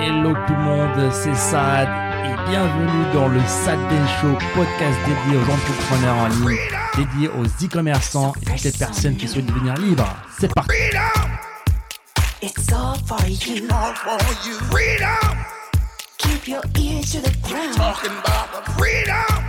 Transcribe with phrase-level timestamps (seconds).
[0.00, 1.88] Hello tout le monde, c'est Sad
[2.24, 3.78] et bienvenue dans le Sad
[4.20, 6.58] Show, podcast dédié aux entrepreneurs en ligne,
[6.96, 10.06] dédié aux e-commerçants et toutes les personnes qui souhaitent devenir libres.
[10.38, 10.70] C'est parti.
[12.42, 13.64] It's all for you.
[13.70, 14.54] all for you.
[14.70, 15.36] Freedom,
[16.18, 17.74] Keep your ears to the ground.
[17.76, 19.44] talking about the freedom.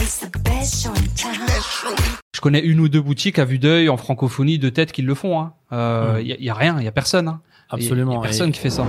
[0.00, 1.34] It's the best show in town.
[1.60, 1.88] Show.
[2.34, 5.14] Je connais une ou deux boutiques à vue d'œil en francophonie de tête qui le
[5.14, 5.40] font.
[5.40, 5.52] Il hein.
[5.72, 6.26] euh, Mm.
[6.26, 7.28] y, a, y a rien, il y a personne.
[7.28, 7.40] Hein.
[7.70, 8.84] Absolument, Y a, y a personne et- qui fait ça.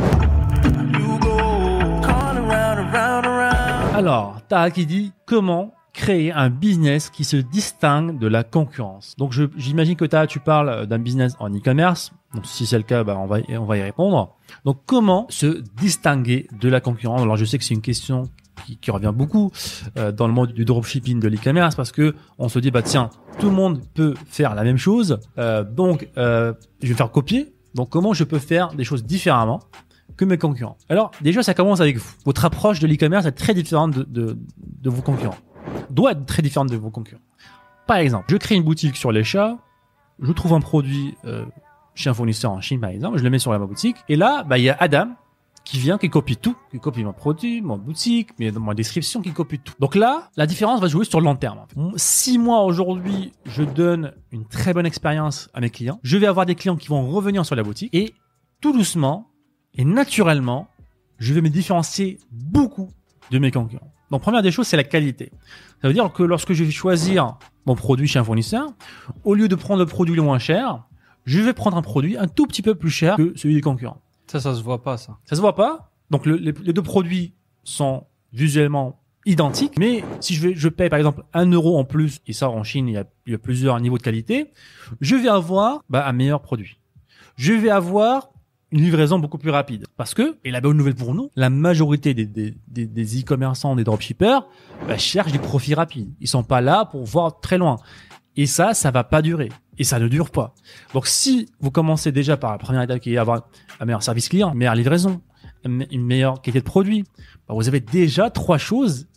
[4.04, 9.16] Alors, Taha qui dit comment créer un business qui se distingue de la concurrence?
[9.18, 12.12] Donc j'imagine que Taha, tu parles d'un business en e-commerce.
[12.34, 14.36] Donc si c'est le cas, bah, on, va, on va y répondre.
[14.66, 17.22] Donc comment se distinguer de la concurrence?
[17.22, 18.24] Alors je sais que c'est une question
[18.82, 19.54] qui, revient beaucoup
[19.96, 23.10] euh, dans le monde du dropshipping, de l'e-commerce, parce que on se dit bah tiens,
[23.40, 27.54] tout le monde peut faire la même chose, euh, donc euh, je vais faire copier.
[27.74, 29.62] Donc comment je peux faire des choses différemment?
[30.18, 30.78] Que mes concurrents.
[30.90, 32.12] Alors, déjà, ça commence avec vous.
[32.26, 34.38] Votre approche de l'e-commerce est très différente de,
[34.84, 35.38] vos concurrents.
[35.90, 37.22] Doit être très différente de vos concurrents.
[37.88, 39.58] Par exemple, je crée une boutique sur les chats,
[40.22, 41.46] je trouve un produit euh,
[41.96, 44.44] chez un fournisseur en Chine, par exemple, je le mets sur la boutique, et là,
[44.44, 45.10] bah, il y a Adam
[45.64, 49.32] qui vient, qui copie tout, qui copie mon produit, mon boutique, mes- ma description, qui
[49.32, 49.74] copie tout.
[49.80, 51.66] Donc là, la différence va jouer sur le long terme.
[51.96, 56.46] Si moi aujourd'hui, je donne une très bonne expérience à mes clients, je vais avoir
[56.46, 58.14] des clients qui vont revenir sur la boutique et
[58.60, 59.30] tout doucement
[59.76, 60.68] et naturellement,
[61.20, 62.90] je vais me différencier beaucoup
[63.32, 63.92] de mes concurrents.
[64.12, 65.32] Donc première des choses, c'est la qualité.
[65.82, 68.68] Ça veut dire que lorsque je vais choisir mon produit chez un fournisseur,
[69.24, 70.84] au lieu de prendre le produit le moins cher,
[71.26, 74.02] je vais prendre un produit un tout petit peu plus cher que celui des concurrents.
[74.28, 75.18] Ça, ça se voit pas, ça.
[75.26, 75.92] Ça se voit pas.
[76.12, 80.90] Donc le- les, les deux produits sont visuellement identiques, mais si je vais, je paye
[80.90, 83.36] par exemple un euro en plus, et ça en Chine il y a, il y
[83.36, 84.52] a plusieurs niveaux de qualité,
[85.00, 86.78] je vais avoir bah, un meilleur produit.
[87.38, 88.30] Je vais avoir
[88.74, 89.86] une livraison beaucoup plus rapide.
[89.98, 94.40] Parce que, et la bonne nouvelle pour nous, la majorité des, e-commerçants, des dropshippers,
[94.88, 96.12] bah, cherchent des profits rapides.
[96.20, 97.78] Ils sont pas là pour voir très loin.
[98.36, 99.50] Et ça, ça va pas durer.
[99.78, 100.56] Et ça ne dure pas.
[100.94, 103.44] Donc si vous commencez déjà par la première étape qui est avoir
[103.80, 105.22] un meilleur service client, meilleure livraison,
[105.64, 107.04] une meilleure qualité de produit,
[107.48, 109.08] bah, vous avez déjà trois choses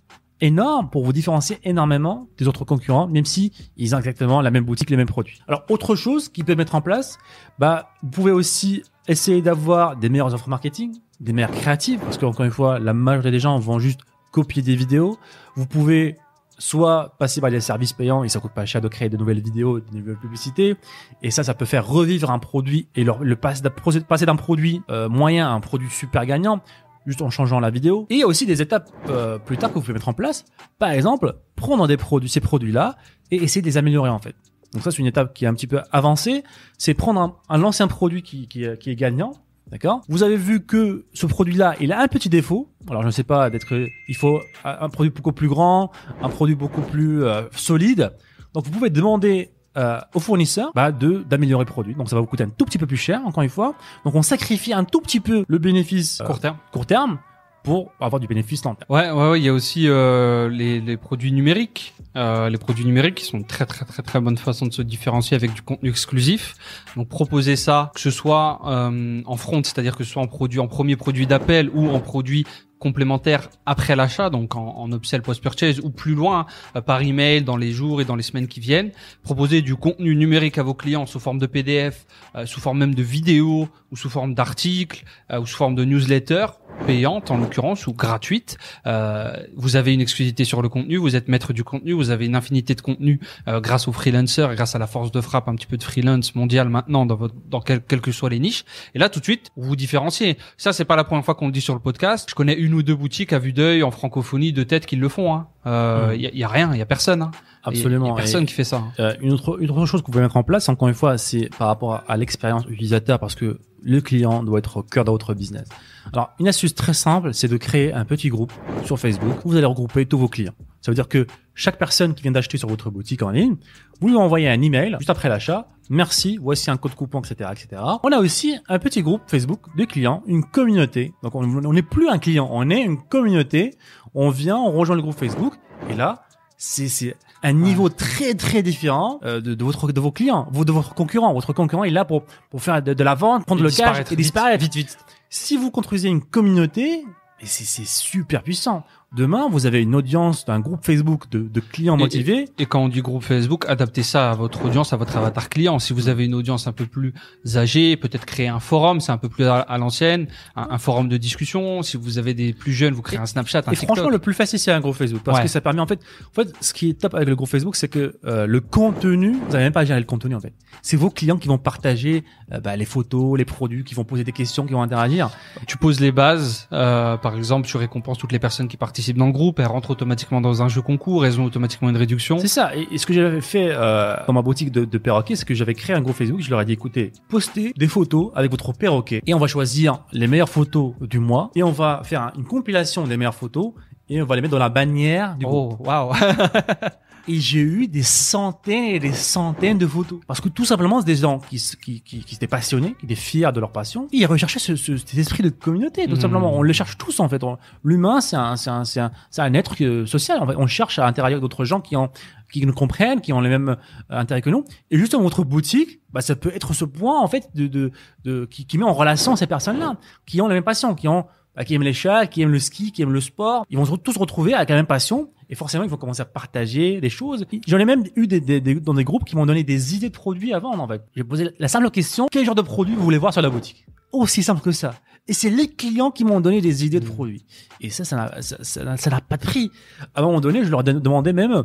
[0.42, 4.64] énormes pour vous différencier énormément des autres concurrents, même si ils ont exactement la même
[4.64, 5.40] boutique, les mêmes produits.
[5.48, 7.18] Alors autre chose qu'ils peuvent mettre en place,
[7.58, 12.44] bah vous pouvez aussi essayer d'avoir des meilleures offres marketing, des meilleures créatives, parce qu'encore
[12.44, 14.00] une fois, la majorité des gens vont juste
[14.32, 15.18] copier des vidéos.
[15.54, 16.16] Vous pouvez
[16.58, 19.42] soit passer par des services payants et ça coûte pas cher de créer de nouvelles
[19.42, 20.76] vidéos, de nouvelles publicités.
[21.22, 23.62] Et ça, ça peut faire revivre un produit et le, le passe-
[24.08, 26.60] passer d'un produit euh, moyen à un produit super gagnant
[27.06, 28.06] juste en changeant la vidéo.
[28.10, 30.12] Et il y a aussi des étapes euh, plus tard que vous pouvez mettre en
[30.12, 30.44] place.
[30.78, 32.96] Par exemple, prendre des produits, ces produits-là
[33.30, 34.34] et essayer de les améliorer en fait.
[34.76, 36.44] Donc ça, c'est une étape qui est un petit peu avancée.
[36.76, 39.32] C'est prendre un, un ancien produit qui, qui, est- qui est gagnant.
[39.68, 40.02] D'accord?
[40.08, 42.68] Vous avez vu que ce produit-là, il a un petit défaut.
[42.90, 43.74] Alors je ne sais pas, d'être,
[44.06, 45.90] il faut un un produit beaucoup plus grand,
[46.22, 48.12] un produit beaucoup plus euh, solide.
[48.52, 51.94] Donc vous pouvez demander euh, au fournisseur bah, de d'améliorer le produit.
[51.94, 53.74] Donc ça va vous coûter un tout petit peu plus cher, encore une fois.
[54.04, 56.56] Donc on sacrifie un tout petit peu le bénéfice euh, Court terme.
[56.70, 57.18] court terme
[57.66, 58.86] pour avoir du bénéfice long terme.
[58.88, 59.40] Ouais, ouais, ouais.
[59.40, 61.94] Il y a aussi euh, les, les produits numériques.
[62.14, 64.82] Euh, les produits numériques qui sont une très, très, très, très bonne façon de se
[64.82, 66.54] différencier avec du contenu exclusif.
[66.96, 70.60] Donc proposer ça, que ce soit euh, en front, c'est-à-dire que ce soit en produit,
[70.60, 72.46] en premier produit d'appel ou en produit
[72.78, 77.56] complémentaire après l'achat, donc en, en upsell post-purchase ou plus loin euh, par email dans
[77.56, 78.90] les jours et dans les semaines qui viennent.
[79.22, 82.94] Proposer du contenu numérique à vos clients sous forme de PDF, euh, sous forme même
[82.94, 86.46] de vidéo ou sous forme d'articles euh, ou sous forme de newsletter
[86.86, 88.58] payante en l'occurrence ou gratuite.
[88.86, 92.26] Euh, vous avez une exclusivité sur le contenu, vous êtes maître du contenu, vous avez
[92.26, 95.48] une infinité de contenu euh, grâce aux freelancers, et grâce à la force de frappe
[95.48, 98.38] un petit peu de freelance mondial maintenant dans votre dans quel- quelles que soient les
[98.38, 98.64] niches.
[98.94, 100.36] Et là tout de suite vous vous différenciez.
[100.56, 102.26] Ça c'est pas la première fois qu'on le dit sur le podcast.
[102.30, 105.08] Je connais une ou deux boutiques à vue d'œil en francophonie de tête qui le
[105.08, 105.26] font.
[105.34, 105.46] Il hein.
[105.66, 107.22] euh, y, a, y a rien, il y a personne.
[107.22, 107.30] Hein.
[107.64, 108.08] Absolument.
[108.08, 108.76] Y a personne Et- qui fait ça.
[108.76, 108.92] hein.
[109.00, 111.18] Euh, une, autre, une autre chose que vous pouvez mettre en place, encore une fois,
[111.18, 115.04] c'est par rapport à, à l'expérience utilisateur, parce que le client doit être au cœur
[115.04, 115.68] de votre business.
[116.12, 118.52] Alors, une astuce très simple, c'est de créer un petit groupe
[118.84, 120.54] sur Facebook où vous allez regrouper tous vos clients.
[120.80, 123.56] Ça veut dire que chaque personne qui vient d'acheter sur votre boutique en ligne,
[124.00, 125.68] vous lui envoyez un email juste après l'achat.
[125.88, 127.80] Merci, voici un code coupon, etc., etc.
[128.02, 131.14] On a aussi un petit groupe Facebook de clients, une communauté.
[131.22, 133.74] Donc, on n'est plus un client, on est une communauté.
[134.14, 135.54] On vient, on rejoint le groupe Facebook,
[135.88, 136.24] et là,
[136.56, 140.94] c'est un niveau très très différent euh, de, de votre de vos clients, de votre
[140.94, 141.32] concurrent.
[141.32, 143.98] Votre concurrent est là pour pour faire de, de la vente, prendre Et le cash
[143.98, 144.98] et vite, disparaître vite vite.
[145.28, 147.04] Si vous construisez une communauté,
[147.42, 148.84] c'est super puissant.
[149.16, 152.44] Demain, vous avez une audience d'un groupe Facebook de, de clients Et- motivés.
[152.58, 155.78] Et quand on dit groupe Facebook, adaptez ça à votre audience, à votre avatar client.
[155.78, 157.14] Si vous avez une audience un peu plus
[157.54, 161.08] âgée, peut-être créer un forum, c'est un peu plus à, à l'ancienne, un, un forum
[161.08, 161.82] de discussion.
[161.82, 163.86] Si vous avez des plus jeunes, vous créez un Snapchat, un Et TikTok.
[163.96, 165.22] franchement, le plus facile, c'est un groupe Facebook.
[165.24, 165.44] Parce Ouais.
[165.44, 167.74] que ça permet, en fait, en fait, ce qui est top avec le groupe Facebook,
[167.76, 170.52] c'est que euh, le contenu, vous n'avez même pas à gérer le contenu, en fait.
[170.82, 172.22] C'est vos clients qui vont partager
[172.52, 175.30] euh, bah, les photos, les produits, qui vont poser des questions, qui vont interagir.
[175.66, 176.68] Tu poses les bases.
[176.72, 179.58] euh, par exemple, tu récompenses toutes les personnes qui participent dans le groupe.
[179.60, 181.24] Elles rentrent automatiquement dans un jeu concours.
[181.26, 182.38] Elles ont automatiquement une réduction.
[182.38, 182.74] C'est ça.
[182.76, 185.54] Et, et ce que j'avais fait euh, dans ma boutique de, de perroquets, c'est que
[185.54, 186.40] j'avais créé un groupe Facebook.
[186.40, 190.00] Je leur ai dit, écoutez, postez des photos avec votre perroquet et on va choisir
[190.12, 193.72] les meilleures photos du mois et on va faire un- une compilation des meilleures photos
[194.08, 195.76] et on va les mettre dans la bannière du groupe.
[195.80, 196.12] Oh, waouh.
[197.28, 200.20] Et j'ai eu des centaines et des centaines de photos.
[200.26, 203.14] Parce que tout simplement, c'est des gens qui, qui, qui, qui étaient passionnés, qui étaient
[203.16, 204.06] fiers de leur passion.
[204.12, 206.20] Ils recherchaient ce, ce- cet esprit de communauté, tout Mhm.
[206.20, 206.54] simplement.
[206.54, 207.42] On le cherche tous, en fait.
[207.82, 210.40] L'humain, c'est un, c'est un, c'est un, un être euh, social.
[210.40, 210.54] En fait.
[210.56, 212.10] On cherche à interagir avec d'autres gens qui ont
[212.52, 213.74] qui nous comprennent, qui ont les mêmes euh,
[214.08, 214.64] intérêts que nous.
[214.92, 217.90] Et justement, votre boutique, bah, ça peut être ce point, en fait, de, de,
[218.24, 219.96] de, qui, qui met en relation ces personnes-là,
[220.26, 221.26] qui ont les mêmes passions, qui ont,
[221.56, 223.64] bah, qui aiment les chats, qui aiment le ski, qui aiment le sport.
[223.70, 225.30] Ils vont tous se retrouver avec la même passion.
[225.48, 227.46] Et forcément, ils vont commencer à partager des choses.
[227.68, 230.08] J'en ai même eu des, des- des- dans des groupes qui m'ont donné des idées
[230.08, 231.02] de produits vendre, en fait.
[231.14, 233.86] J'ai posé la simple question, quel genre de produit vous voulez voir sur la boutique?
[234.12, 234.94] Aussi simple que ça.
[235.28, 237.44] Et c'est les clients qui m'ont donné des idées de produits.
[237.80, 239.70] Et ça, ça n'a, ça, ça ça pas de prix.
[240.14, 241.62] À un moment donné, je leur de- demandais même,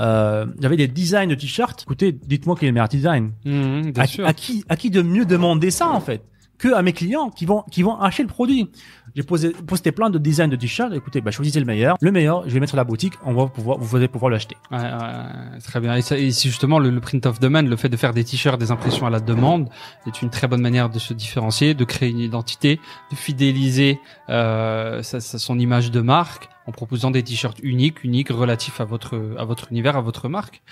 [0.00, 1.82] euh, j'avais des designs de t-shirts.
[1.82, 3.32] Écoutez, dites-moi quel est le meilleur design.
[3.44, 4.26] Bien À, sûr.
[4.26, 6.22] à qui, à qui de mieux demander ça, en fait?
[6.58, 8.70] Que à mes clients qui vont, qui vont acheter le produit?
[9.16, 10.92] J'ai posé, posté plein de designs de t-shirts.
[10.92, 11.96] Écoutez, bah, choisissez le meilleur.
[12.00, 13.14] Le meilleur, je vais mettre à la boutique.
[13.24, 14.56] On va pouvoir, vous allez pouvoir l'acheter.
[14.72, 15.94] Ouais, ouais, très bien.
[15.94, 18.58] Et, ça- et justement le, le print of demand, le fait de faire des t-shirts,
[18.58, 19.68] des impressions à la demande,
[20.08, 22.80] est une très bonne manière de se différencier, de créer une identité,
[23.12, 24.00] de fidéliser
[24.30, 28.84] euh, sa- sa- son image de marque en proposant des t-shirts uniques, uniques, relatifs à
[28.84, 30.62] votre à votre univers, à votre marque.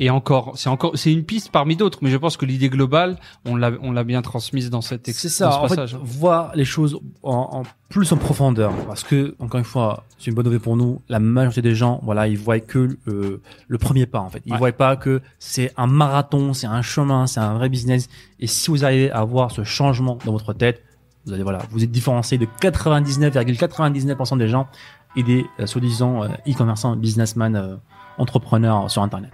[0.00, 3.16] Et encore, c'est encore, c'est une piste parmi d'autres, mais je pense que l'idée globale,
[3.44, 5.46] on l'a on l'a bien transmise dans cet ex- C'est ça.
[5.46, 5.98] dans ce En fait, passage.
[6.02, 8.72] voir les choses en, en plus en profondeur.
[8.86, 11.00] Parce que, encore une fois, c'est une bonne nouvelle pour nous.
[11.08, 14.42] La majorité des gens, voilà, ils voient que euh, le premier pas, en fait.
[14.46, 14.58] Ils Ouais.
[14.58, 18.08] voient pas que c'est un marathon, c'est un chemin, c'est un vrai business.
[18.38, 20.84] Et si vous arrivez à avoir ce changement dans votre tête,
[21.26, 24.66] vous allez, voilà, vous êtes différencié de 99,99% des gens
[25.16, 27.76] et des, euh, soi-disant, euh, e-commerçants, businessmen, euh,
[28.18, 29.30] entrepreneurs sur Internet.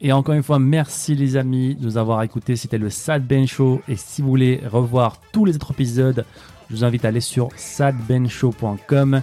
[0.00, 2.54] Et encore une fois, merci les amis de nous avoir écoutés.
[2.54, 3.80] C'était le Sad Ben Show.
[3.88, 6.24] Et si vous voulez revoir tous les autres épisodes,
[6.70, 9.22] je vous invite à aller sur sadbenshow.com.